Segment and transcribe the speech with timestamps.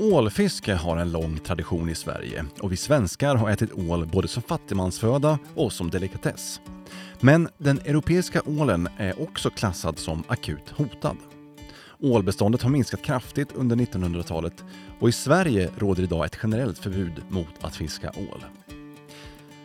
[0.00, 4.42] Ålfiske har en lång tradition i Sverige och vi svenskar har ätit ål både som
[4.42, 6.60] fattigmansföda och som delikatess.
[7.20, 11.16] Men den europeiska ålen är också klassad som akut hotad.
[12.00, 14.64] Ålbeståndet har minskat kraftigt under 1900-talet
[15.00, 18.44] och i Sverige råder idag ett generellt förbud mot att fiska ål.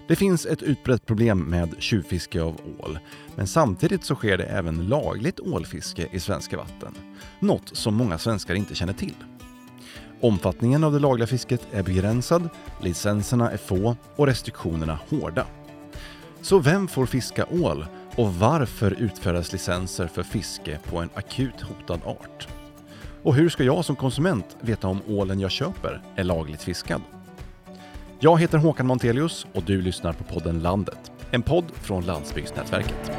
[0.07, 2.99] Det finns ett utbrett problem med tjuvfiske av ål,
[3.35, 6.93] men samtidigt så sker det även lagligt ålfiske i svenska vatten.
[7.39, 9.15] Något som många svenskar inte känner till.
[10.23, 12.49] Omfattningen av det lagliga fisket är begränsad,
[12.81, 15.45] licenserna är få och restriktionerna hårda.
[16.41, 21.99] Så vem får fiska ål och varför utfärdas licenser för fiske på en akut hotad
[22.05, 22.47] art?
[23.23, 27.01] Och hur ska jag som konsument veta om ålen jag köper är lagligt fiskad?
[28.19, 33.11] Jag heter Håkan Montelius och du lyssnar på podden Landet, en podd från Landsbygdsnätverket.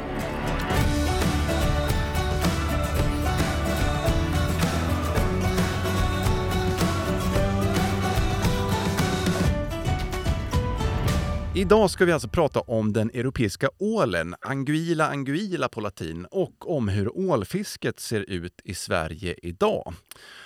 [11.65, 16.87] Idag ska vi alltså prata om den europeiska ålen, Anguilla anguilla på latin, och om
[16.87, 19.93] hur ålfisket ser ut i Sverige idag.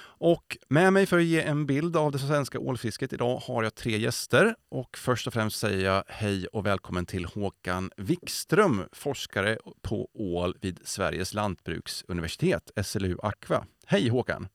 [0.01, 3.75] Och med mig för att ge en bild av det svenska ålfisket idag har jag
[3.75, 4.55] tre gäster.
[4.71, 10.57] Och först och främst säger jag hej och välkommen till Håkan Wikström, forskare på ål
[10.61, 13.65] vid Sveriges lantbruksuniversitet, SLU Aqua.
[13.85, 14.47] Hej Håkan!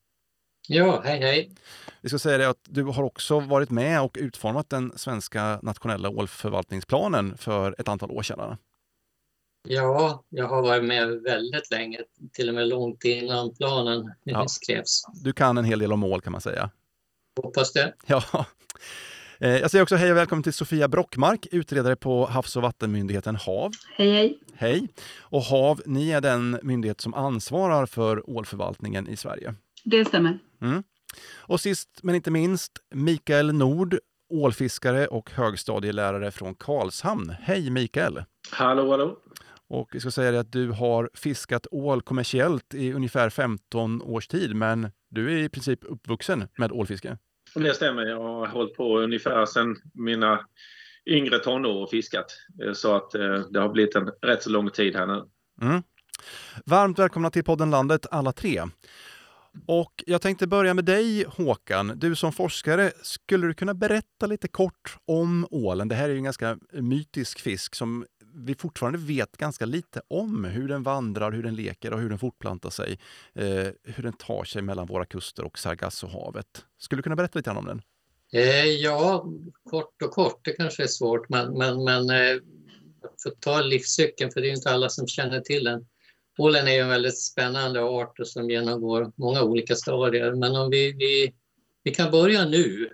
[0.69, 1.51] Ja, hej hej!
[2.01, 6.11] Vi ska säga det att du har också varit med och utformat den svenska nationella
[6.11, 8.57] ålförvaltningsplanen för ett antal år sedan.
[9.69, 11.99] Ja, jag har varit med väldigt länge,
[12.33, 14.49] till och med långt innan planen ja.
[14.49, 15.05] skrevs.
[15.25, 16.71] Du kan en hel del om mål kan man säga.
[17.43, 17.95] Hoppas det.
[18.07, 18.47] Ja.
[19.39, 23.37] Eh, jag säger också hej och välkommen till Sofia Brockmark, utredare på Havs och vattenmyndigheten
[23.37, 23.73] HaV.
[23.97, 24.39] Hej hej!
[24.55, 24.89] Hej!
[25.19, 29.55] Och HaV, ni är den myndighet som ansvarar för ålförvaltningen i Sverige.
[29.85, 30.39] Det stämmer.
[30.61, 30.83] Mm.
[31.37, 37.35] Och sist men inte minst, Mikael Nord, ålfiskare och högstadielärare från Karlshamn.
[37.41, 38.23] Hej Mikael!
[38.51, 39.19] Hallå, hallå!
[39.69, 44.29] Och vi ska säga det att du har fiskat ål kommersiellt i ungefär 15 års
[44.29, 47.19] tid, men du är i princip uppvuxen med ålfiske.
[47.55, 48.07] Det stämmer.
[48.07, 50.41] Jag har hållit på ungefär sedan mina
[51.07, 52.27] yngre tonår och fiskat.
[52.75, 55.23] Så att eh, det har blivit en rätt så lång tid här nu.
[55.63, 55.83] Mm.
[56.67, 58.63] Varmt välkomna till podden Landet alla tre.
[59.67, 61.93] Och jag tänkte börja med dig Håkan.
[61.97, 65.89] Du som forskare, skulle du kunna berätta lite kort om ålen?
[65.89, 70.45] Det här är ju en ganska mytisk fisk som vi fortfarande vet ganska lite om
[70.45, 72.99] hur den vandrar, hur den leker och hur den fortplantar sig.
[73.35, 76.65] Eh, hur den tar sig mellan våra kuster och Sargassohavet.
[76.79, 77.83] Skulle du kunna berätta lite om den?
[78.33, 79.27] Eh, ja,
[79.71, 82.41] kort och kort, det kanske är svårt, men, men, men eh,
[83.03, 85.87] jag får ta livscykeln för det är inte alla som känner till den.
[86.39, 91.35] Ålen är en väldigt spännande art som genomgår många olika stadier, men om vi, vi,
[91.83, 92.91] vi kan börja nu,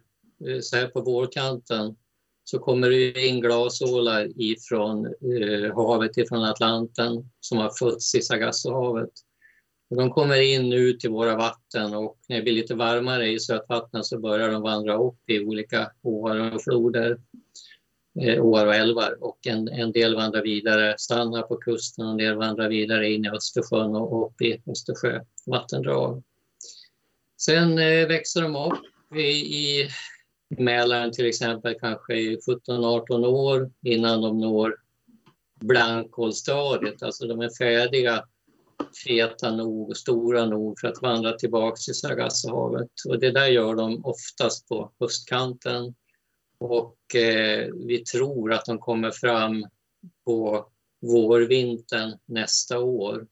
[0.47, 1.97] eh, så här på vårkanten,
[2.45, 9.11] så kommer det in glasålar ifrån eh, havet, ifrån Atlanten, som har fötts i Sargassohavet.
[9.97, 14.07] De kommer in nu till våra vatten och när det blir lite varmare i sötvattnet
[14.07, 17.19] så börjar de vandra upp i olika åar och floder,
[18.21, 19.17] eh, åar och älvar.
[19.21, 23.25] Och en, en del vandrar vidare, stannar på kusten och en del vandrar vidare in
[23.25, 26.23] i Östersjön och upp i Östersjö vattendrag.
[27.41, 29.89] Sen eh, växer de upp i, i
[30.59, 32.39] Mälaren till exempel kanske i
[32.69, 34.77] 17-18 år innan de når
[35.61, 38.25] blankkolstadiet, alltså de är färdiga,
[39.05, 42.91] feta nog, stora nog för att vandra tillbaka till Sargassohavet.
[43.09, 45.95] Och det där gör de oftast på höstkanten
[46.61, 49.67] och eh, vi tror att de kommer fram
[50.25, 50.67] på
[51.01, 53.27] vårvintern nästa år.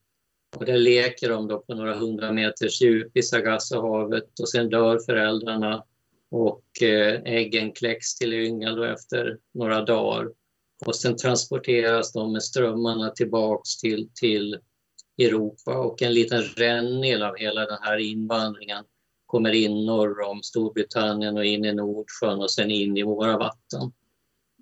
[0.57, 4.99] Och där leker de då på några hundra meters djup i Sargassohavet och sen dör
[5.07, 5.85] föräldrarna
[6.31, 10.29] och eh, äggen kläcks till yngel efter några dagar.
[10.87, 14.59] Och sen transporteras de med strömmarna tillbaks till, till
[15.19, 18.85] Europa och en liten rännil av hela den här invandringen
[19.29, 23.93] kommer in norr om Storbritannien och in i Nordsjön och sen in i våra vatten.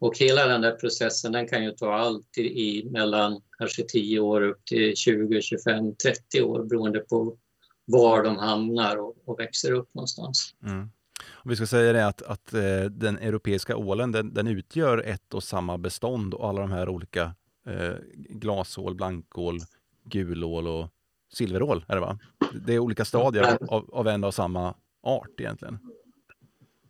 [0.01, 4.21] Och hela den där processen den kan ju ta allt i, i mellan kanske 10
[4.21, 7.37] år upp till 20, 25, 30 år beroende på
[7.85, 10.55] var de hamnar och, och växer upp någonstans.
[10.63, 10.91] Mm.
[11.29, 15.35] Och vi ska säga det att, att eh, den europeiska ålen den, den, utgör ett
[15.35, 17.35] och samma bestånd och alla de här olika
[17.69, 19.59] eh, glasål, blankål,
[20.05, 20.89] gulål och
[21.33, 22.19] silverål är det va?
[22.67, 25.79] Det är olika stadier av, av en och samma art egentligen.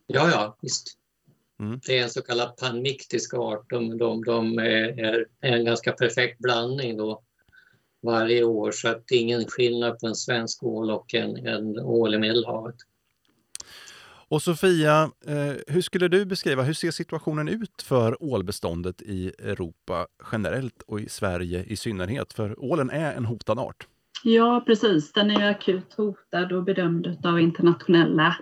[0.06, 0.98] Ja, ja, visst.
[1.60, 1.80] Mm.
[1.86, 3.70] Det är en så kallad panmiktisk art.
[3.70, 7.22] De, de, de är en ganska perfekt blandning då
[8.02, 11.78] varje år så att det är ingen skillnad på en svensk ål och en, en
[11.78, 12.76] ål i Medelhavet.
[14.28, 20.06] Och Sofia, eh, hur skulle du beskriva, hur ser situationen ut för ålbeståndet i Europa
[20.32, 22.32] generellt och i Sverige i synnerhet?
[22.32, 23.86] För ålen är en hotad art.
[24.22, 25.12] Ja, precis.
[25.12, 28.36] Den är ju akut hotad och bedömd av internationella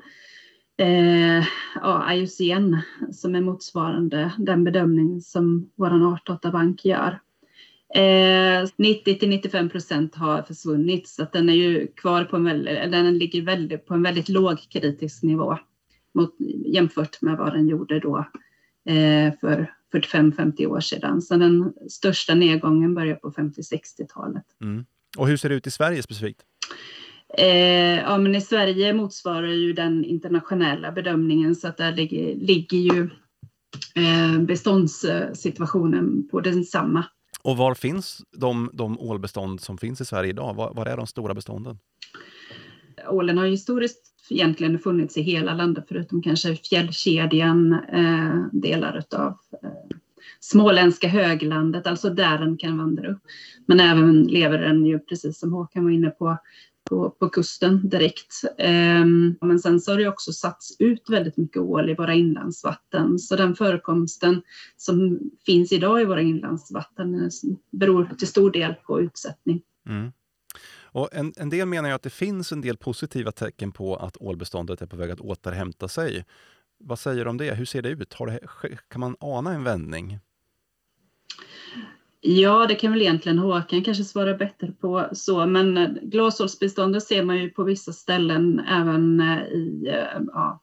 [0.76, 1.44] eh,
[1.74, 2.76] ja, IUCN
[3.12, 7.20] som är motsvarande den bedömning som vår artdatabank gör.
[7.94, 12.44] Eh, 90 till 95 procent har försvunnit så att den är ju kvar på en
[12.44, 15.58] väldigt, den ligger väldigt, på en väldigt låg kritisk nivå
[16.14, 16.34] mot,
[16.66, 18.18] jämfört med vad den gjorde då
[18.88, 21.22] eh, för 45-50 år sedan.
[21.22, 24.44] Så den största nedgången börjar på 50-60-talet.
[24.60, 24.84] Mm.
[25.16, 26.42] Och hur ser det ut i Sverige specifikt?
[27.38, 32.78] Eh, ja, men I Sverige motsvarar ju den internationella bedömningen så att där ligger, ligger
[32.78, 33.10] ju
[33.94, 37.04] eh, beståndssituationen på densamma.
[37.42, 40.54] Och var finns de, de ålbestånd som finns i Sverige idag?
[40.54, 41.78] Var, var är de stora bestånden?
[43.08, 49.70] Ålen har historiskt egentligen funnits i hela landet förutom kanske fjällkedjan, eh, delar av eh,
[50.40, 53.22] småländska höglandet, alltså där den kan vandra upp.
[53.66, 56.38] Men även lever den ju, precis som Håkan var inne på,
[56.90, 58.44] på, på kusten direkt.
[58.58, 63.18] Um, men sen så har det också satts ut väldigt mycket ål i våra inlandsvatten,
[63.18, 64.42] så den förekomsten
[64.76, 67.30] som finns idag i våra inlandsvatten eh,
[67.70, 69.62] beror till stor del på utsättning.
[69.88, 70.12] Mm.
[70.94, 74.16] Och en, en del menar ju att det finns en del positiva tecken på att
[74.16, 76.24] ålbeståndet är på väg att återhämta sig.
[76.86, 77.54] Vad säger du om det?
[77.54, 77.98] Hur ser det ut?
[77.98, 80.18] Det, kan man ana en vändning?
[82.20, 87.38] Ja, det kan väl egentligen Håkan kanske svara bättre på så, men glasålsbeståndet ser man
[87.38, 90.60] ju på vissa ställen även eh, i, eh, ja,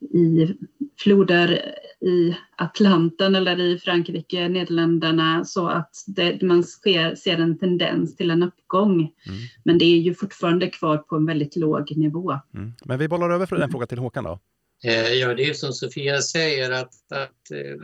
[0.00, 0.54] i
[0.98, 8.16] floder i Atlanten eller i Frankrike, Nederländerna, så att det, man sker, ser en tendens
[8.16, 9.00] till en uppgång.
[9.00, 9.38] Mm.
[9.64, 12.32] Men det är ju fortfarande kvar på en väldigt låg nivå.
[12.54, 12.72] Mm.
[12.84, 14.38] Men vi bollar över den frågan till Håkan då.
[14.84, 17.76] Eh, ja, det är som Sofia säger att, att eh,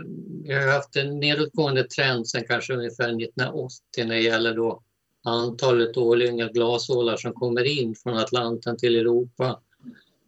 [0.45, 4.83] vi har haft en nedåtgående trend sedan kanske ungefär 1980 när det gäller då
[5.25, 9.61] antalet årliga glasålar som kommer in från Atlanten till Europa.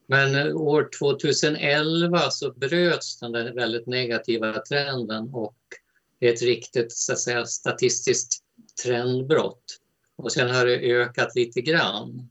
[0.06, 5.56] Men eh, år 2011 så bröts den där väldigt negativa trenden och
[6.20, 8.38] det är ett riktigt så att säga, statistiskt
[8.84, 9.78] trendbrott.
[10.16, 12.28] Och sen har det ökat lite grann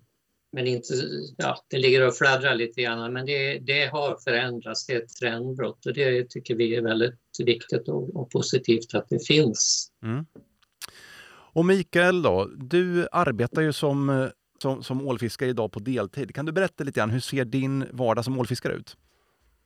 [0.56, 0.94] men inte,
[1.38, 5.16] ja, det ligger och fladdrar lite grann, men det, det har förändrats, det är ett
[5.19, 9.92] trendbrott och det tycker vi är väldigt viktigt och, och positivt att det finns.
[10.04, 10.25] Mm.
[11.54, 14.30] Och Mikael då, du arbetar ju som,
[14.62, 16.36] som, som ålfiskare idag på deltid.
[16.36, 18.98] Kan du berätta lite grann, hur ser din vardag som ålfiskare ut?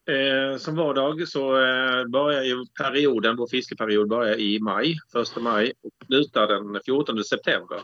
[0.10, 4.98] Eh, som vardag så eh, börjar ju perioden, vår fiskeperiod börjar i maj,
[5.36, 7.78] 1 maj och slutar den 14 september.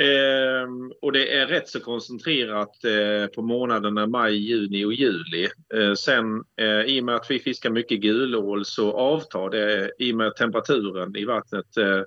[0.00, 0.68] Eh,
[1.02, 5.48] och det är rätt så koncentrerat eh, på månaderna maj, juni och juli.
[5.74, 10.12] Eh, sen eh, i och med att vi fiskar mycket gulål så avtar det i
[10.12, 11.76] och med temperaturen i vattnet.
[11.76, 12.02] Eh,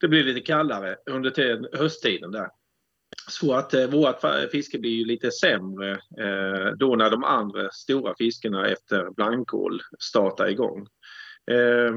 [0.00, 2.48] det blir lite kallare under hösttiden där.
[3.28, 4.20] Så att eh, vårt
[4.52, 10.48] fiske blir ju lite sämre eh, då när de andra stora fiskarna efter blankål startar
[10.48, 10.86] igång.
[11.50, 11.92] Eh,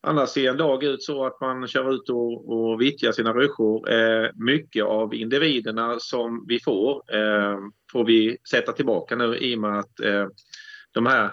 [0.00, 3.92] Annars ser en dag ut så att man kör ut och, och vittjar sina ryssjor.
[3.92, 7.58] Eh, mycket av individerna som vi får eh,
[7.92, 10.26] får vi sätta tillbaka nu i och med att eh,
[10.92, 11.30] de här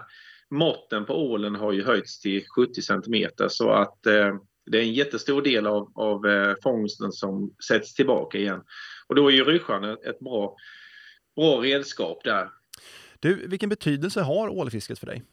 [0.50, 4.36] måtten på ålen har ju höjts till 70 centimeter så att eh,
[4.66, 8.62] det är en jättestor del av, av eh, fångsten som sätts tillbaka igen.
[9.08, 10.56] Och då är ju ryssjan ett bra,
[11.36, 12.50] bra redskap där.
[13.20, 15.24] Du, vilken betydelse har ålfisket för dig?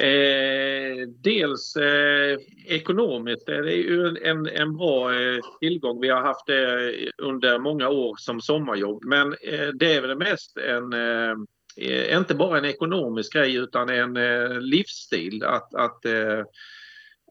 [0.00, 6.00] Eh, dels eh, ekonomiskt är det ju en, en bra eh, tillgång.
[6.00, 9.04] Vi har haft det under många år som sommarjobb.
[9.04, 14.16] Men eh, det är väl mest en, eh, inte bara en ekonomisk grej utan en
[14.16, 15.44] eh, livsstil.
[15.44, 16.06] Att, att,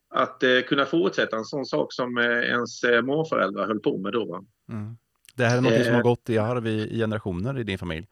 [0.10, 4.46] att kunna fortsätta en sån sak som ens morföräldrar höll på med då.
[4.70, 4.98] Mm.
[5.36, 8.08] Det här är något som har gått i arv i, i generationer i din familj?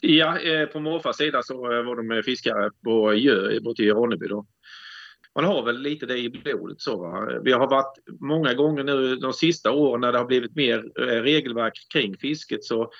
[0.00, 3.90] Ja, eh, på morfars sida så eh, var de eh, fiskare på Gö borta i
[3.90, 4.46] Ronneby då.
[5.34, 6.96] Man har väl lite det i blodet så.
[6.96, 7.40] Va?
[7.44, 10.78] Vi har varit många gånger nu de sista åren när det har blivit mer
[11.22, 12.90] regelverk kring fisket så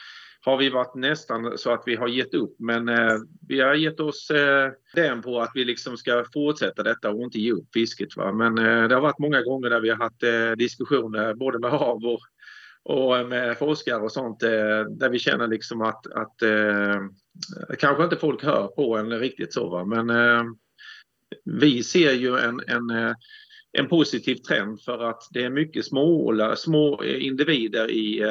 [0.42, 2.57] har vi varit nästan så att vi har gett upp.
[2.59, 3.16] Men eh,
[3.49, 7.38] vi har gett oss eh, den på att vi liksom ska fortsätta detta och inte
[7.38, 8.16] ge upp fisket.
[8.16, 8.33] Va?
[8.33, 11.71] Men eh, det har varit många gånger där vi har haft eh, diskussioner både med
[11.71, 12.21] hav och
[12.85, 17.01] och eh, med forskare och sånt eh, där vi känner liksom att, att eh,
[17.79, 19.85] kanske inte folk hör på en riktigt så va?
[19.85, 20.45] men eh,
[21.45, 23.15] vi ser ju en, en, eh,
[23.79, 28.25] en positiv trend för att det är mycket småålar, små individer i,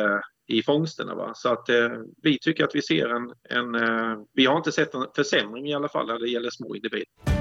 [0.50, 1.16] i fångsterna.
[1.16, 1.32] Va?
[1.36, 1.92] Så att eh,
[2.24, 5.74] vi tycker att vi ser en, en eh, vi har inte sett en försämring i
[5.74, 7.39] alla fall när det gäller små individer.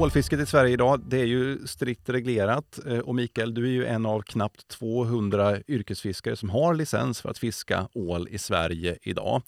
[0.00, 3.86] Ålfisket i Sverige idag det är ju strikt reglerat eh, och Mikael, du är ju
[3.86, 9.42] en av knappt 200 yrkesfiskare som har licens för att fiska ål i Sverige idag.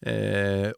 [0.00, 0.70] Eh,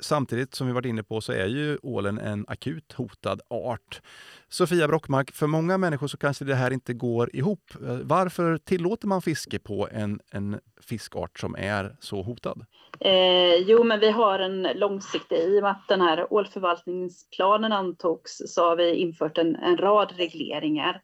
[0.00, 4.00] samtidigt som vi varit inne på så är ju ålen en akut hotad art.
[4.48, 7.72] Sofia Brockmark, för många människor så kanske det här inte går ihop.
[8.02, 12.66] Varför tillåter man fiske på en, en fiskart som är så hotad?
[13.00, 18.42] Eh, jo, men vi har en långsiktig, i och med att den här ålförvaltningsplanen antogs
[18.46, 21.00] så har vi infört en, en rad regleringar.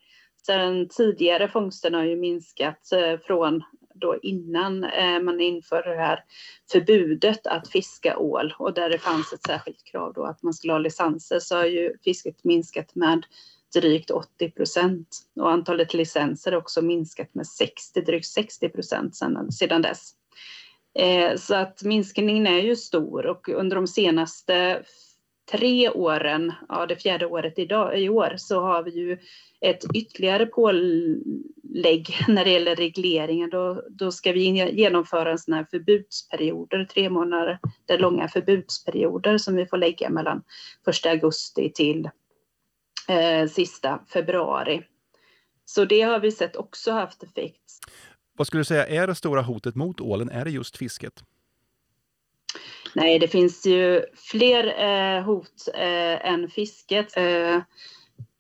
[0.47, 3.63] Så den tidigare fångsten har ju minskat eh, från
[3.95, 6.25] då innan eh, man införde det här
[6.73, 10.73] förbudet att fiska ål och där det fanns ett särskilt krav då att man skulle
[10.73, 13.27] ha licenser så har ju fisket minskat med
[13.75, 15.09] drygt 80 procent
[15.41, 20.13] och antalet licenser har också minskat med 60, drygt 60 procent sedan, sedan dess.
[20.99, 24.83] Eh, så att minskningen är ju stor och under de senaste
[25.53, 29.19] tre åren, ja det fjärde året idag, i år, så har vi ju
[29.61, 33.51] ett ytterligare pålägg när det gäller regleringen.
[33.51, 34.41] Då, då ska vi
[34.73, 40.43] genomföra en sån här förbudsperioder, tre månader där långa förbudsperioder som vi får lägga mellan
[40.87, 42.11] 1 augusti till
[43.09, 44.83] eh, sista februari.
[45.65, 47.61] Så det har vi sett också haft effekt.
[48.37, 50.29] Vad skulle du säga är det stora hotet mot ålen?
[50.29, 51.25] Är det just fisket?
[52.95, 57.17] Nej, det finns ju fler eh, hot eh, än fisket.
[57.17, 57.61] Eh,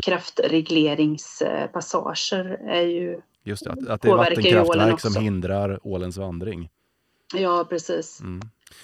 [0.03, 6.71] kraftregleringspassager är ju Just det, att, att det är vattenkraftverk som hindrar ålens vandring.
[7.35, 8.21] Ja, precis.
[8.21, 8.41] Mm.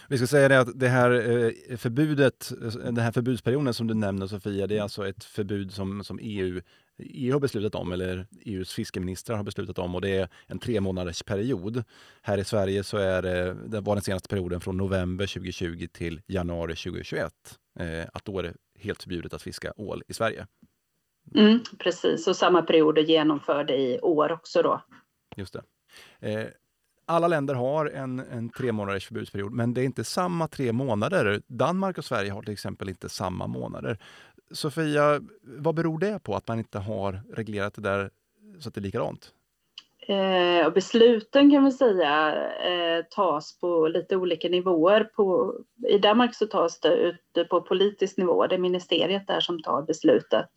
[0.09, 2.53] Vi ska säga det att det här förbudet,
[2.85, 6.61] den här förbudsperioden som du nämner Sofia, det är alltså ett förbud som, som EU
[7.03, 10.81] EU har beslutat om, eller EUs fiskeministrar har beslutat om och det är en tre
[10.81, 11.85] månaders period.
[12.23, 16.21] Här i Sverige så är det, det var den senaste perioden från november 2020 till
[16.27, 17.33] januari 2021.
[17.79, 20.47] Eh, att då är det helt förbjudet att fiska ål i Sverige.
[21.35, 24.83] Mm, precis, och samma period är genomförd i år också då.
[25.37, 25.63] Just det.
[26.21, 26.49] Eh,
[27.11, 31.43] alla länder har en, en tre månaders förbudsperiod, men det är inte samma tre månader.
[31.47, 33.99] Danmark och Sverige har till exempel inte samma månader.
[34.51, 38.11] Sofia, vad beror det på att man inte har reglerat det där
[38.61, 39.33] så att det är likadant?
[40.11, 45.05] Eh, besluten kan vi säga eh, tas på lite olika nivåer.
[45.05, 45.55] På,
[45.89, 49.83] I Danmark så tas det ute på politisk nivå, det är ministeriet där som tar
[49.83, 50.51] beslutet.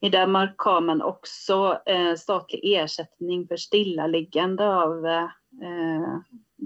[0.00, 5.28] I Danmark har man också eh, statlig ersättning för stillaliggande av eh,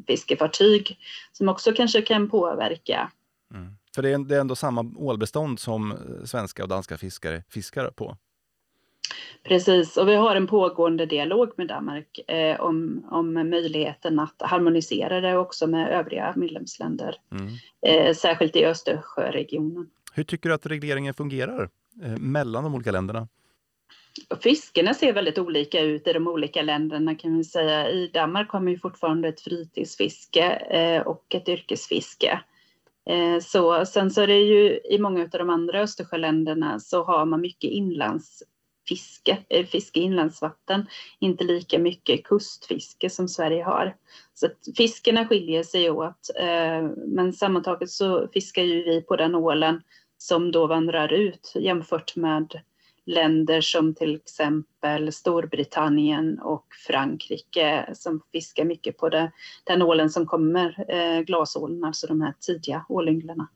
[0.06, 0.98] fiskefartyg
[1.32, 3.10] som också kanske kan påverka.
[3.54, 3.77] Mm.
[3.98, 8.16] För det är, det är ändå samma ålbestånd som svenska och danska fiskare fiskar på?
[9.42, 15.20] Precis, och vi har en pågående dialog med Danmark eh, om, om möjligheten att harmonisera
[15.20, 17.46] det också med övriga medlemsländer, mm.
[17.86, 19.90] eh, särskilt i Östersjöregionen.
[20.12, 21.70] Hur tycker du att regleringen fungerar
[22.02, 23.28] eh, mellan de olika länderna?
[24.40, 27.90] Fiskarna ser väldigt olika ut i de olika länderna kan vi säga.
[27.90, 32.40] I Danmark har man ju fortfarande ett fritidsfiske eh, och ett yrkesfiske.
[33.08, 37.24] Eh, så, sen så är det ju i många av de andra Östersjöländerna så har
[37.24, 40.86] man mycket inlandsfiske, eh, fiske, i inlandsvatten,
[41.18, 43.96] inte lika mycket kustfiske som Sverige har.
[44.34, 49.34] Så att fiskarna skiljer sig åt, eh, men sammantaget så fiskar ju vi på den
[49.34, 49.82] ålen
[50.18, 52.60] som då vandrar ut jämfört med
[53.08, 59.32] länder som till exempel Storbritannien och Frankrike som fiskar mycket på det,
[59.64, 63.48] den ålen som kommer, eh, glasålen, alltså de här tidiga ålynglarna.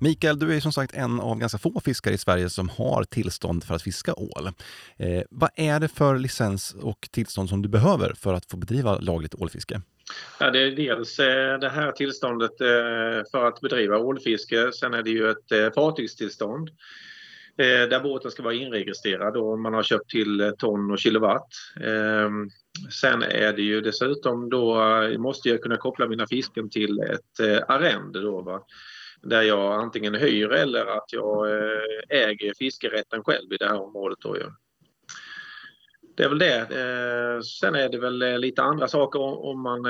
[0.00, 3.64] Mikael, du är som sagt en av ganska få fiskare i Sverige som har tillstånd
[3.64, 4.50] för att fiska ål.
[4.96, 8.98] Eh, vad är det för licens och tillstånd som du behöver för att få bedriva
[8.98, 9.82] lagligt ålfiske?
[10.40, 14.72] Ja, det är dels eh, det här tillståndet eh, för att bedriva ålfiske.
[14.72, 16.70] Sen är det ju ett eh, fartygstillstånd
[17.90, 21.48] där båten ska vara inregistrerad och man har köpt till ton och kilowatt.
[21.84, 22.50] Ehm,
[23.00, 24.76] sen är det ju dessutom då
[25.18, 28.62] måste jag kunna koppla mina fisken till ett arrende då va
[29.22, 31.46] där jag antingen hyr eller att jag
[32.08, 34.18] äger fiskerätten själv i det här området.
[34.20, 34.46] Då, ja.
[36.18, 36.58] Det är väl det.
[36.58, 39.86] Eh, sen är det väl eh, lite andra saker om man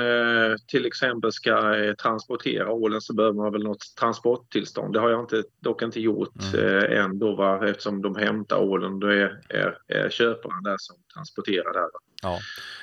[0.67, 4.93] till exempel ska transportera ålen så behöver man väl något transporttillstånd.
[4.93, 6.91] Det har jag inte, dock inte gjort mm.
[6.91, 7.67] än då va?
[7.69, 8.99] eftersom de hämtar ålen.
[8.99, 11.89] Då är, är, är köparen där som transportera där.
[12.21, 12.39] Ja.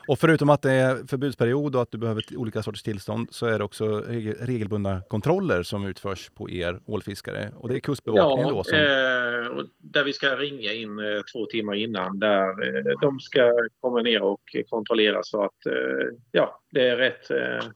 [0.09, 3.59] Och förutom att det är förbudsperiod och att du behöver olika sorters tillstånd så är
[3.59, 4.05] det också
[4.41, 7.53] regelbundna kontroller som utförs på er ålfiskare.
[7.57, 8.65] Och det är Kustbevakningen ja, då?
[8.65, 8.79] Som...
[8.79, 14.03] Eh, där vi ska ringa in eh, två timmar innan där eh, de ska komma
[14.03, 14.41] ner och
[14.71, 17.69] kontrollera så att eh, ja, det är rätt eh,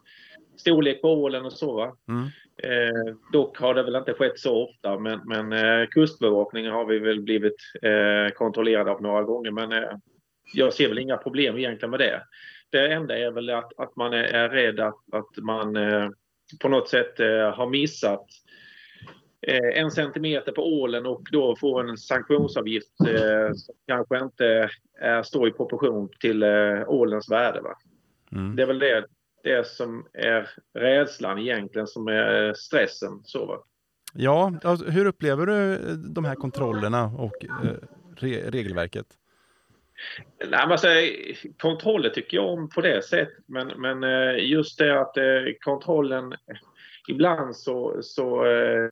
[0.57, 1.76] storlek på ålen och så.
[1.76, 1.97] Va?
[2.09, 2.25] Mm.
[2.62, 6.99] Eh, dock har det väl inte skett så ofta, men, men eh, kustbevakningen har vi
[6.99, 9.50] väl blivit eh, kontrollerade av några gånger.
[9.50, 9.90] Men eh,
[10.52, 12.23] jag ser väl inga problem egentligen med det.
[12.71, 16.09] Det enda är väl att, att man är, är rädd att, att man eh,
[16.61, 18.26] på något sätt eh, har missat
[19.75, 24.71] en centimeter på ålen och då får en sanktionsavgift som kanske inte
[25.25, 26.45] står i proportion till
[26.87, 27.61] ålens värde.
[28.33, 28.57] Mm.
[28.57, 29.04] Det är väl det
[29.42, 33.21] det som är rädslan egentligen som är stressen.
[33.25, 33.59] Så, va?
[34.14, 37.75] Ja, alltså, hur upplever du de här kontrollerna och eh,
[38.16, 39.07] re regelverket?
[40.38, 40.88] Nej, men alltså,
[41.59, 45.25] kontroller tycker jag om på det sättet, men, men eh, just det att eh,
[45.61, 46.35] kontrollen
[47.09, 48.88] ibland så, så eh,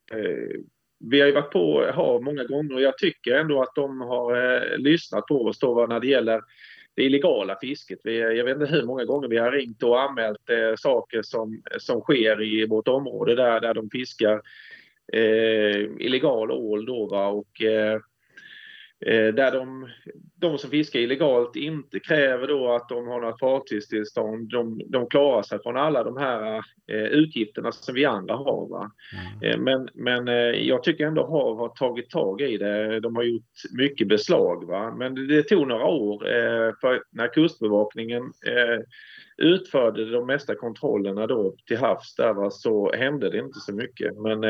[1.10, 4.78] vi har ju varit på HaV många gånger och jag tycker ändå att de har
[4.78, 6.40] lyssnat på oss då när det gäller
[6.98, 7.98] det illegala fisket.
[8.04, 11.62] Vi, jag vet inte hur många gånger vi har ringt och anmält eh, saker som,
[11.78, 14.42] som sker i vårt område där, där de fiskar
[15.12, 16.86] eh, illegal ål.
[16.86, 17.26] Då, va?
[17.26, 18.00] Och, Eh,
[19.06, 19.88] där de,
[20.36, 24.50] de som fiskar illegalt inte kräver då att de har något fartygstillstånd.
[24.50, 26.62] De, de klarar sig från alla de här
[26.92, 28.68] eh, utgifterna som vi andra har.
[28.68, 28.90] Va?
[29.12, 29.52] Mm.
[29.52, 33.00] Eh, men men eh, jag tycker ändå HaV har tagit tag i det.
[33.00, 34.66] De har gjort mycket beslag.
[34.66, 34.94] Va?
[34.94, 38.84] Men det, tog några år eh, för när Kustbevakningen eh,
[39.36, 42.50] utförde de mesta kontrollerna då till havs där va?
[42.50, 44.16] så hände det inte så mycket.
[44.16, 44.44] Men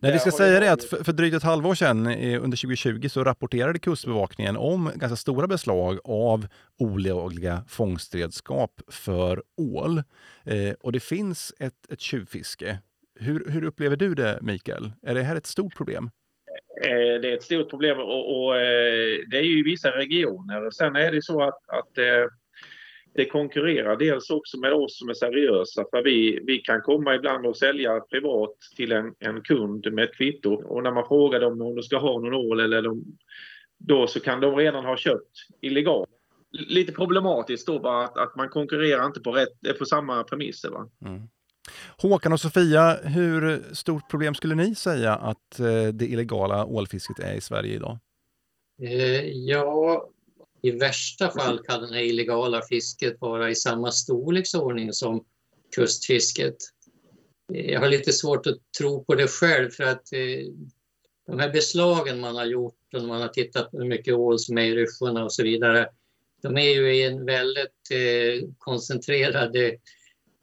[0.00, 3.24] Nej, vi ska säga det att för, för drygt ett halvår sedan, under 2020, så
[3.24, 6.46] rapporterade Kustbevakningen om ganska stora beslag av
[6.78, 10.02] olagliga fångstredskap för ål.
[10.44, 12.78] Eh, och det finns ett, ett tjuvfiske.
[13.20, 14.92] Hur, hur upplever du det, Mikael?
[15.02, 16.10] Är det här ett stort problem?
[16.82, 20.70] Eh, det är ett stort problem och, och eh, det är ju i vissa regioner.
[20.70, 22.26] Sen är det så att, att eh,
[23.14, 27.46] det konkurrerar dels också med oss som är seriösa för vi, vi kan komma ibland
[27.46, 31.62] och sälja privat till en, en kund med ett kvitto och när man frågar dem
[31.62, 33.04] om de ska ha någon ål eller de,
[33.78, 36.08] då så kan de redan ha köpt illegalt.
[36.50, 40.70] Lite problematiskt då bara att, att man konkurrerar inte på, rätt, på samma premisser.
[40.70, 40.88] Va?
[41.06, 41.22] Mm.
[42.02, 47.34] Håkan och Sofia, hur stort problem skulle ni säga att eh, det illegala ålfisket är
[47.34, 47.98] i Sverige idag?
[48.82, 50.08] Eh, ja,
[50.64, 55.24] i värsta fall kan det här illegala fisket vara i samma storleksordning som
[55.74, 56.56] kustfisket.
[57.48, 60.52] Jag har lite svårt att tro på det själv för att eh,
[61.26, 64.58] de här beslagen man har gjort och man har tittat på hur mycket ål som
[64.58, 65.88] är i ryssjorna och så vidare.
[66.42, 69.72] De är ju i en väldigt eh, koncentrerad eh,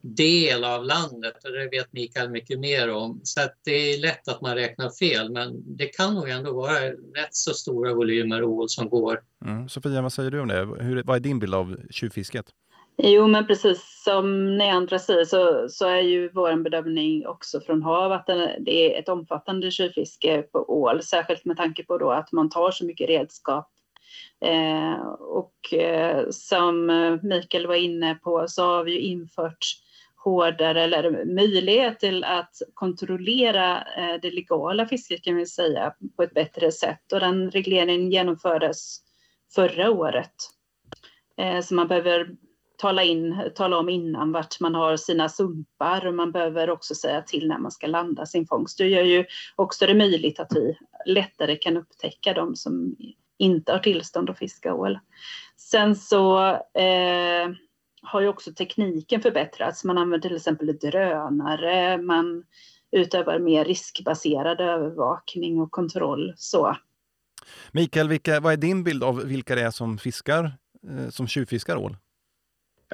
[0.02, 3.22] del av landet och det vet Mikael mycket mer om.
[3.24, 6.90] Så att det är lätt att man räknar fel men det kan nog ändå vara
[6.90, 9.20] rätt så stora volymer ål som går.
[9.46, 9.70] Mm.
[9.70, 10.66] Sofia, vad säger du om det?
[10.80, 12.46] Hur, vad är din bild av tjuvfisket?
[13.04, 17.82] Jo, men precis som ni andra säger så, så är ju vår bedömning också från
[17.82, 18.28] HaV att
[18.60, 22.72] det är ett omfattande tjuvfiske på ål, särskilt med tanke på då att man tar
[22.72, 23.70] så mycket redskap.
[24.46, 26.86] Eh, och eh, som
[27.24, 29.66] Mikael var inne på så har vi ju infört
[30.24, 36.34] hårdare eller möjlighet till att kontrollera eh, det legala fisket kan vi säga på ett
[36.34, 38.98] bättre sätt och den regleringen genomfördes
[39.56, 40.34] förra året.
[41.38, 42.28] Eh, så man behöver
[42.78, 47.22] tala, in, tala om innan vart man har sina sumpar och man behöver också säga
[47.22, 48.78] till när man ska landa sin fångst.
[48.78, 52.96] Det gör ju också det möjligt att vi lättare kan upptäcka de som
[53.38, 55.00] inte har tillstånd att fiska ål.
[55.58, 57.50] Sen så eh,
[58.02, 59.84] har ju också tekniken förbättrats.
[59.84, 62.44] Man använder till exempel drönare, man
[62.92, 66.34] utövar mer riskbaserad övervakning och kontroll.
[66.38, 66.78] Så.
[67.72, 70.58] Mikael, vilka, vad är din bild av vilka det är som fiskar,
[70.90, 71.98] eh, som tjuvfiskar ål?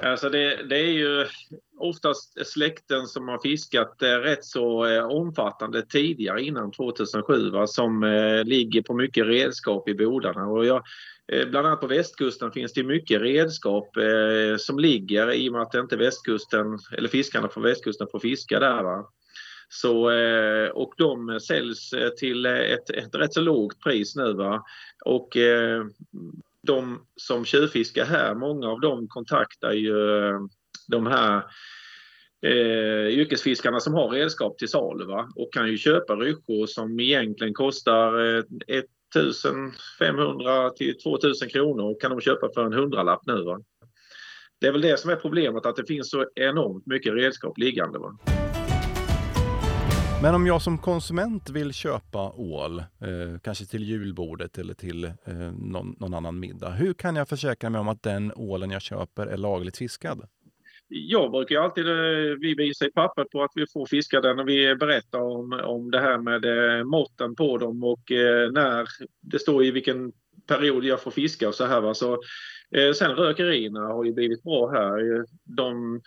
[0.01, 1.25] Alltså det, det, är ju
[1.77, 8.03] oftast släkten som har fiskat eh, rätt så eh, omfattande tidigare innan 2007 va, som
[8.03, 10.47] eh, ligger på mycket redskap i bodarna.
[10.47, 10.83] Och jag,
[11.49, 15.75] bland annat på västkusten finns det mycket redskap eh, som ligger i och med att
[15.75, 18.83] inte västkusten, eller fiskarna från västkusten får fiska där.
[18.83, 19.09] Va?
[19.69, 24.33] Så, eh, och de säljs till ett, ett rätt så lågt pris nu.
[24.33, 24.63] Va?
[25.05, 25.37] Och
[26.67, 30.39] de som tjuvfiskar här, många av dem kontaktar ju eh,
[30.87, 31.43] de här
[32.45, 35.29] eh, yrkesfiskarna som har redskap till salu va?
[35.35, 38.43] och kan ju köpa ryssjor som egentligen kostar eh,
[39.15, 43.43] 1500 till 2000 kronor kan de köpa för en hundralapp nu.
[43.43, 43.59] Va?
[44.61, 47.99] Det är väl det som är problemet, att det finns så enormt mycket redskap liggande.
[47.99, 48.17] Va?
[50.21, 55.11] Men om jag som konsument vill köpa ål, eh, kanske till julbordet eller till eh,
[55.59, 56.69] någon, någon, annan middag.
[56.69, 60.27] Hur kan jag försäkra mig om att den ålen jag köper är lagligt fiskad?
[60.87, 64.47] Jag brukar alltid, eh, vi visa i papper på att vi får fiska den och
[64.47, 68.87] vi berättar om, om det här med eh, måtten på dem och eh, när
[69.21, 70.11] det står i vilken
[70.47, 71.81] period jag får fiska och så här.
[71.81, 71.93] Va?
[71.93, 72.13] Så,
[72.75, 75.25] eh, sen rökerierna har ju blivit bra här.
[75.43, 76.01] De,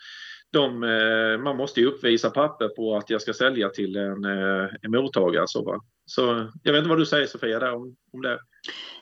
[0.51, 4.69] de, eh, man måste ju uppvisa papper på att jag ska sälja till en, eh,
[4.81, 5.47] en mottagare.
[5.47, 5.81] Så, va?
[6.05, 8.39] så jag vet inte vad du säger Sofia där om, om det.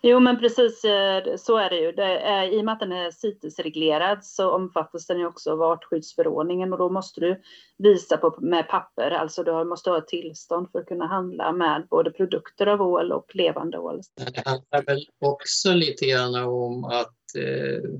[0.01, 1.91] Jo men precis eh, så är det ju.
[1.91, 5.61] Det är, I och med att den är CITES-reglerad så omfattas den ju också av
[5.61, 7.41] artskyddsförordningen och då måste du
[7.77, 11.87] visa på, med papper, alltså du måste ha ett tillstånd för att kunna handla med
[11.89, 14.01] både produkter av ål och levande ål.
[14.15, 17.99] Det handlar väl också lite grann om att eh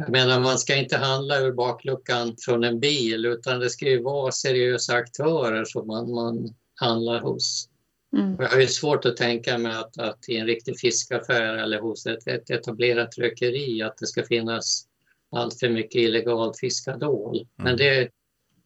[0.00, 4.02] jag menar, man ska inte handla ur bakluckan från en bil utan det ska ju
[4.02, 7.68] vara seriösa aktörer som man, man handlar hos.
[8.16, 8.36] Mm.
[8.38, 12.06] Jag har ju svårt att tänka mig att, att i en riktig fiskaffär eller hos
[12.06, 14.86] ett, ett etablerat rökeri att det ska finnas
[15.32, 17.36] allt för mycket illegalt fiskad ål.
[17.36, 17.46] Mm.
[17.56, 18.08] Men det,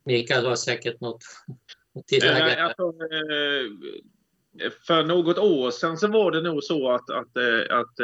[0.05, 1.23] Mikael har säkert något
[1.99, 2.65] att tillägga.
[2.65, 2.93] Alltså,
[4.87, 7.95] för något år sedan så var det nog så att, att, att, att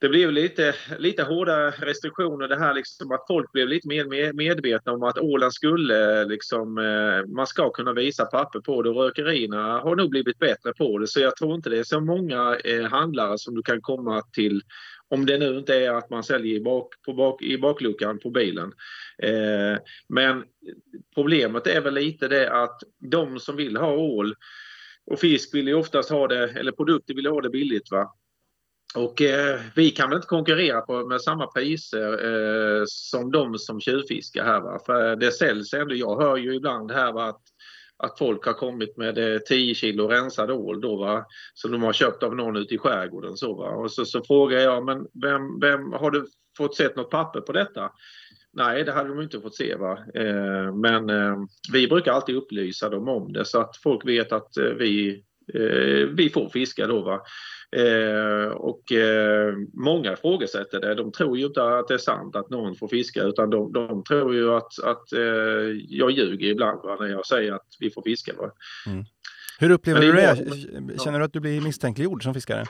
[0.00, 4.92] det blev lite, lite hårda restriktioner det här liksom att folk blev lite mer medvetna
[4.92, 8.96] om att Åland skulle eh, liksom, eh, man ska kunna visa papper på det och
[8.96, 12.56] rökerierna har nog blivit bättre på det så jag tror inte det är så många
[12.64, 14.62] eh, handlare som du kan komma till
[15.08, 18.30] om det nu inte är att man säljer i, bak, på bak, i bakluckan på
[18.30, 18.72] bilen.
[19.22, 20.44] Eh, men
[21.14, 24.34] problemet är väl lite det att de som vill ha ål
[25.06, 27.90] och fisk vill ju oftast ha det, eller produkter vill ha det billigt.
[27.90, 28.14] Va?
[28.94, 33.80] Och eh, vi kan väl inte konkurrera på, med samma priser eh, som de som
[33.80, 34.60] tjuvfiskar här.
[34.60, 34.78] Va?
[34.86, 37.42] För det säljs ändå, jag hör ju ibland här va, att,
[37.96, 41.24] att folk har kommit med eh, 10 kilo rensad ål då va,
[41.54, 43.36] som de har köpt av någon ute i skärgården.
[43.36, 43.70] Så, va?
[43.70, 46.26] Och så, så frågar jag, men vem, vem har du
[46.56, 47.90] fått sett något papper på detta?
[48.52, 49.76] Nej, det hade de inte fått se.
[49.76, 49.98] Va?
[50.14, 51.36] Eh, men eh,
[51.72, 55.24] vi brukar alltid upplysa dem om det så att folk vet att eh, vi,
[56.16, 57.02] vi får fiska då.
[57.02, 57.20] Va?
[57.76, 60.94] Eh, och eh, många ifrågasätter det.
[60.94, 64.04] De tror ju inte att det är sant att någon får fiska utan de, de
[64.04, 65.20] tror ju att, att eh,
[65.88, 68.32] jag ljuger ibland va, när jag säger att vi får fiska.
[68.86, 69.04] Mm.
[69.58, 70.98] Hur upplever du det?
[71.04, 72.64] Känner du att du blir misstänkliggjord som fiskare?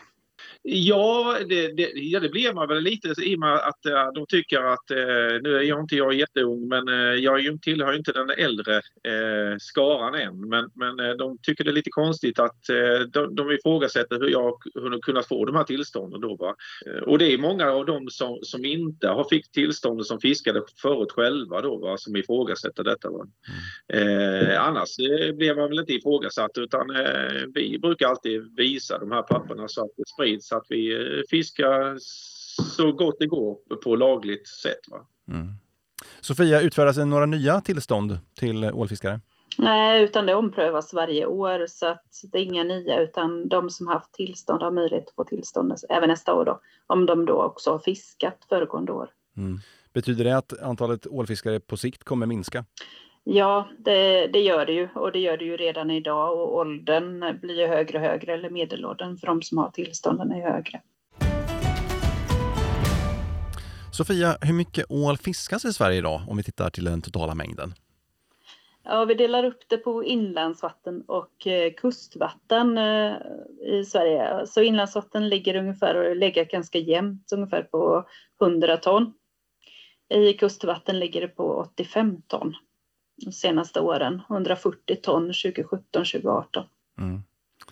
[0.63, 4.27] Ja det, det, ja, det blir man väl lite i och med att äh, de
[4.29, 4.97] tycker att, äh,
[5.43, 10.15] nu är jag inte jag jätteung, men äh, jag tillhör inte den äldre äh, skaran
[10.15, 10.49] än.
[10.49, 12.61] Men, men de tycker det är lite konstigt att
[13.13, 16.21] de, de ifrågasätter hur jag har kunnat få de här tillstånden.
[16.21, 16.55] Då, va?
[17.07, 21.13] Och det är många av dem som, som inte har fick tillstånd som fiskade förut
[21.13, 21.97] själva då, va?
[21.99, 23.11] som ifrågasätter detta.
[23.11, 23.27] Va?
[23.93, 24.61] Mm.
[24.61, 24.97] annars
[25.35, 26.87] blir man väl inte ifrågasatt utan
[27.55, 31.23] vi brukar alltid visa de här papperna så att det sprids så att vi eh,
[31.31, 31.97] fiskar
[32.77, 34.89] så gott det går på lagligt sätt.
[34.91, 35.07] Va?
[35.29, 35.49] Mm.
[36.21, 39.21] Sofia, utfärdas det några nya tillstånd till ålfiskare?
[39.59, 43.87] Nej, utan det omprövas varje år så att det är inga nya utan de som
[43.87, 47.71] haft tillstånd har möjlighet att få tillstånd även nästa år då, om de då också
[47.71, 49.11] har fiskat föregående år.
[49.37, 49.59] Mm.
[49.93, 52.65] Betyder det att antalet ålfiskare på sikt kommer minska?
[53.33, 57.41] Ja, det, det, gör det ju och det gör det ju redan idag och åldern
[57.41, 60.81] blir ju högre och högre eller medelåldern för de som har tillstånden är högre.
[63.93, 67.75] Sofia, hur mycket ål fiskas i Sverige idag om vi tittar till den totala mängden?
[68.85, 73.13] Ja, vi delar upp det på inlandsvatten och eh, kustvatten eh,
[73.67, 74.47] i Sverige.
[74.47, 78.05] Så inlandsvatten ligger ungefär och legat ganska jämnt, ungefär på
[78.41, 79.13] 100 ton.
[80.15, 82.55] I kustvatten ligger det på 85 ton
[83.25, 84.23] de senaste åren.
[84.31, 86.45] 140 ton 2017-2018.
[86.99, 87.23] Mm.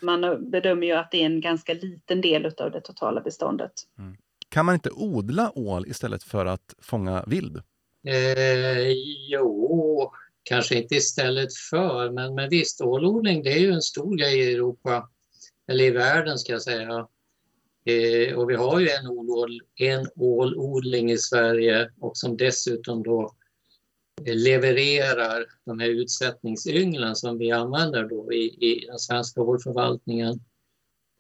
[0.00, 3.72] Man bedömer ju att det är en ganska liten del av det totala beståndet.
[3.98, 4.16] Mm.
[4.48, 7.56] Kan man inte odla ål istället för att fånga vild?
[8.06, 8.88] Eh,
[9.30, 14.38] jo, kanske inte istället för, men, men visst, ålodling det är ju en stor grej
[14.38, 15.08] i Europa,
[15.68, 17.06] eller i världen ska jag säga.
[17.84, 23.34] Eh, och vi har ju en, ålod, en ålodling i Sverige och som dessutom då
[24.26, 30.40] Eh, levererar de här utsättningsynglen som vi använder då i, i den svenska ålförvaltningen.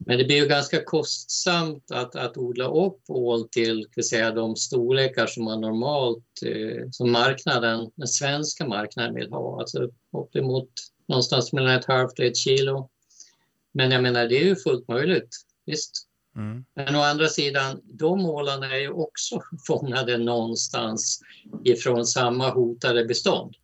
[0.06, 5.26] Men det blir ju ganska kostsamt att, att odla upp ål till säga, de storlekar
[5.26, 10.70] som man normalt, eh, som marknaden, den svenska marknaden vill ha, alltså uppemot
[11.08, 12.90] någonstans mellan ett halvt och ett kilo.
[13.72, 16.07] Men jag menar, det är ju fullt möjligt, visst.
[16.38, 16.64] Mm.
[16.74, 21.20] Men å andra sidan, de ålarna är ju också fångade någonstans
[21.64, 23.54] ifrån samma hotade bestånd.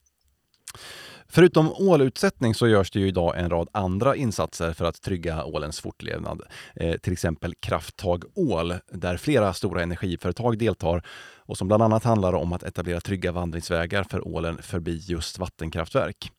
[1.28, 5.80] Förutom ålutsättning så görs det ju idag en rad andra insatser för att trygga ålens
[5.80, 6.42] fortlevnad.
[6.76, 11.06] Eh, till exempel Krafttag ål, där flera stora energiföretag deltar
[11.46, 16.32] och som bland annat handlar om att etablera trygga vandringsvägar för ålen förbi just vattenkraftverk.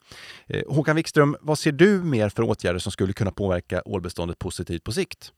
[0.48, 4.84] Eh, Håkan Wikström, vad ser du mer för åtgärder som skulle kunna påverka ålbeståndet positivt
[4.84, 5.32] på sikt?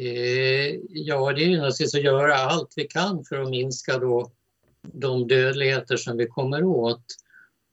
[0.00, 4.32] Eh, ja, det är naturligtvis att göra allt vi kan för att minska då
[4.82, 7.04] de dödligheter som vi kommer åt.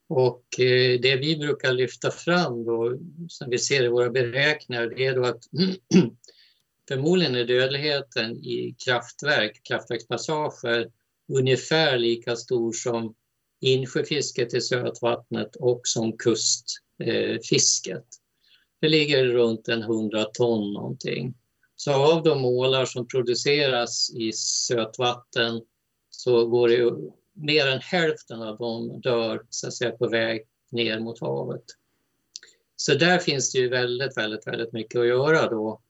[0.09, 5.05] Och eh, det vi brukar lyfta fram då, som vi ser i våra beräkningar, det
[5.05, 5.43] är då att
[6.87, 10.91] förmodligen är dödligheten i kraftverk, kraftverkspassager,
[11.33, 13.15] ungefär lika stor som
[13.61, 18.05] insjöfisket i sötvattnet och som kustfisket.
[18.81, 21.33] Det ligger runt en 100 ton någonting.
[21.79, 25.61] Så av de ålar som produceras i sötvatten
[26.09, 30.99] så går det mer än hälften av dem dör så att säga, på väg ner
[30.99, 31.63] mot havet.
[32.75, 35.81] Så där finns det ju väldigt, väldigt, väldigt mycket att göra då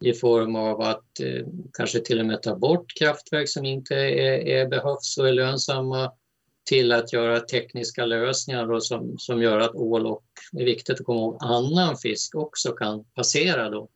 [0.00, 4.46] i form av att eh, kanske till och med ta bort kraftverk som inte är,
[4.46, 6.12] är behövs och är lönsamma
[6.64, 11.00] till att göra tekniska lösningar då som, som gör att ål och, det är viktigt
[11.00, 13.88] att komma ihåg, annan fisk också kan passera då.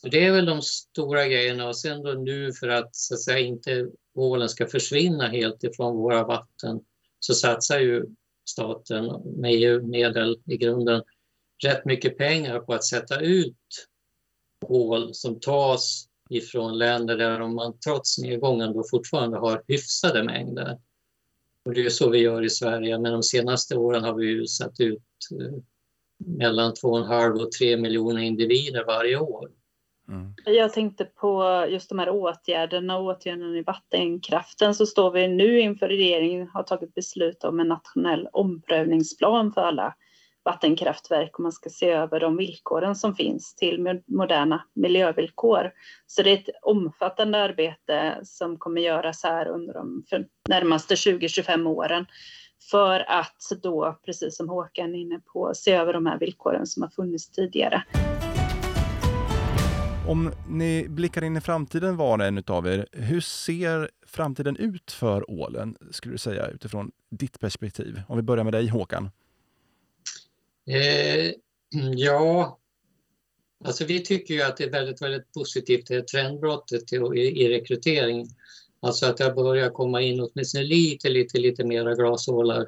[0.00, 3.20] Så det är väl de stora grejerna och sen då nu för att, så att
[3.20, 6.80] säga, inte ålen ska försvinna helt ifrån våra vatten
[7.18, 8.06] så satsar ju
[8.48, 11.02] staten med EU-medel i grunden
[11.64, 13.56] rätt mycket pengar på att sätta ut
[14.66, 20.78] ål som tas ifrån länder där man trots nedgången då fortfarande har hyfsade mängder.
[21.64, 24.46] Och det är så vi gör i Sverige, men de senaste åren har vi ju
[24.46, 25.02] satt ut
[25.40, 25.62] eh,
[26.18, 29.50] mellan 2,5 och 3 miljoner individer varje år.
[30.10, 30.34] Mm.
[30.44, 35.60] Jag tänkte på just de här åtgärderna och åtgärderna i vattenkraften så står vi nu
[35.60, 39.94] inför regeringen har tagit beslut om en nationell omprövningsplan för alla
[40.44, 45.72] vattenkraftverk och man ska se över de villkoren som finns till moderna miljövillkor.
[46.06, 50.04] Så det är ett omfattande arbete som kommer göras här under de
[50.48, 52.06] närmaste 20-25 åren
[52.70, 56.82] för att då, precis som Håkan är inne på, se över de här villkoren som
[56.82, 57.84] har funnits tidigare.
[60.10, 64.92] Om ni blickar in i framtiden var och en av er, hur ser framtiden ut
[64.92, 68.00] för ålen, skulle du säga, utifrån ditt perspektiv?
[68.08, 69.10] Om vi börjar med dig Håkan.
[70.66, 71.32] Eh,
[71.96, 72.58] ja,
[73.64, 78.26] alltså vi tycker ju att det är väldigt, väldigt positivt det trendbrottet i, i rekrytering.
[78.80, 82.66] Alltså att det börjar komma in åtminstone lite, lite, lite mera glasålar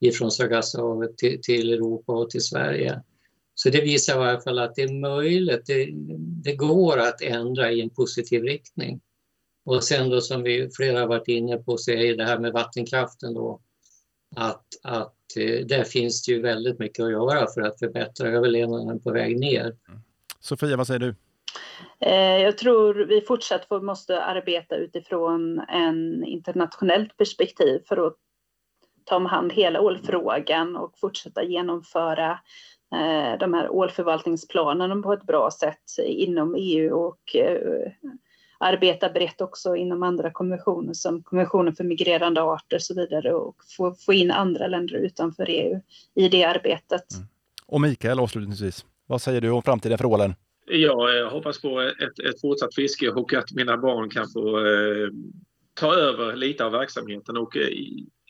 [0.00, 3.02] ifrån Sargassohavet till, till Europa och till Sverige.
[3.60, 5.88] Så det visar i alla fall att det är möjligt, det,
[6.44, 9.00] det, går att ändra i en positiv riktning.
[9.64, 12.52] Och sen då som vi flera har varit inne på så är det här med
[12.52, 13.60] vattenkraften då
[14.36, 19.00] att, att eh, där finns det ju väldigt mycket att göra för att förbättra överlevnaden
[19.00, 19.64] på väg ner.
[19.64, 20.00] Mm.
[20.40, 21.14] Sofia, vad säger du?
[22.00, 28.16] Eh, jag tror vi fortsatt måste arbeta utifrån en internationellt perspektiv för att
[29.04, 32.38] ta om hand hela ålfrågan och fortsätta genomföra
[33.40, 37.92] de här ålförvaltningsplanerna på ett bra sätt inom EU och eh,
[38.58, 43.56] arbeta brett också inom andra konventioner som konventionen för migrerande arter och så vidare och
[43.76, 45.80] få, få in andra länder utanför EU
[46.14, 47.14] i det arbetet.
[47.14, 47.28] Mm.
[47.66, 50.34] Och Mikael avslutningsvis, vad säger du om framtiden för ålen?
[50.66, 55.08] Jag hoppas på ett, ett fortsatt fiske och att mina barn kan få eh,
[55.78, 57.68] ta över lite av verksamheten och eh,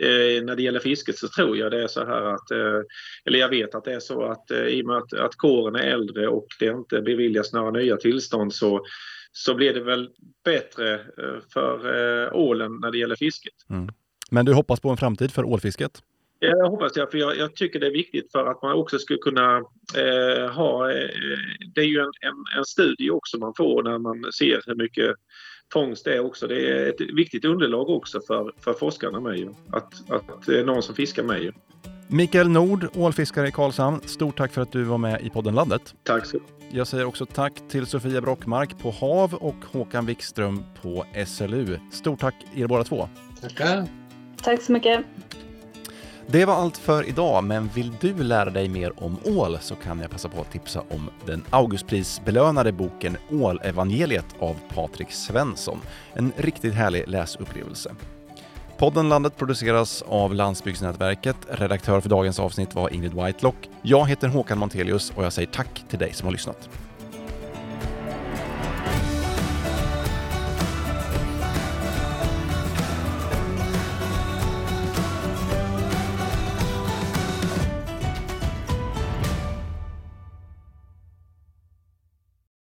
[0.01, 2.81] eh, när det gäller fisket så tror jag det är så här att, eh,
[3.25, 5.77] eller jag vet att det är så att eh, i och med att, att kåren
[5.77, 8.85] är äldre och det inte beviljas några nya tillstånd så,
[9.33, 10.11] så blir det väl
[10.45, 11.01] bättre
[11.53, 13.55] för ålen när det gäller fisket.
[13.71, 13.89] Mm.
[14.31, 16.03] Men du hoppas på en framtid för ålfisket?
[16.41, 18.99] Ja, jag hoppas det, för jag, jag, tycker det är viktigt för att man också
[18.99, 19.57] skulle kunna
[19.97, 20.91] eh, ha...
[20.91, 21.09] Eh,
[21.75, 25.17] det är ju en, en, en, studie också man får när man ser hur mycket
[25.73, 26.47] fångst är också.
[26.47, 29.49] Det är ett viktigt underlag också för, för forskarna med ju.
[29.73, 31.53] Att, att det är någon som fiskar med ju.
[32.09, 34.01] Mikael Nord, ålfiskare i Karlshamn.
[34.05, 35.95] Stort tack för att du var med i podden Landet.
[36.03, 36.39] Tack så
[36.71, 41.79] Jag säger också tack till Sofia Brockmark på HAV och Håkan Wikström på SLU.
[41.93, 43.09] Stort tack er båda två.
[43.41, 43.87] Tackar.
[44.43, 45.05] Tack så mycket.
[46.31, 50.01] Det var allt för idag, men vill du lära dig mer om ål så kan
[50.01, 55.81] jag passa på att tipsa om den Augustprisbelönade boken Ålevangeliet av Patrik Svensson.
[56.13, 57.95] En riktigt härlig läsupplevelse.
[58.79, 61.37] Podden Landet produceras av Landsbygdsnätverket.
[61.49, 63.69] Redaktör för dagens avsnitt var Ingrid Whitelock.
[63.83, 66.69] Jag heter Håkan Montelius och jag säger tack till dig som har lyssnat.